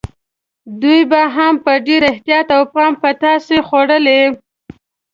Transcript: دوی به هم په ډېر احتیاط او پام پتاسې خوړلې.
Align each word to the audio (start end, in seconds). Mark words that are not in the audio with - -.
دوی 0.81 0.99
به 1.11 1.21
هم 1.35 1.53
په 1.65 1.73
ډېر 1.87 2.01
احتیاط 2.11 2.47
او 2.57 2.63
پام 2.73 2.93
پتاسې 3.03 3.57
خوړلې. 3.67 4.21